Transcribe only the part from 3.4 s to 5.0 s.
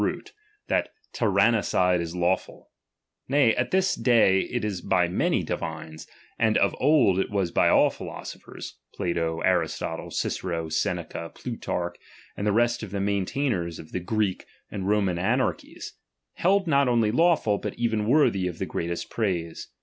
at tbis chap. xii. day it is